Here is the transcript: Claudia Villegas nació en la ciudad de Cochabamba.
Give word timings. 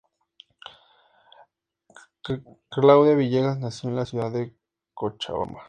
Claudia 2.71 3.13
Villegas 3.13 3.59
nació 3.59 3.89
en 3.91 3.97
la 3.97 4.07
ciudad 4.07 4.31
de 4.31 4.55
Cochabamba. 4.95 5.59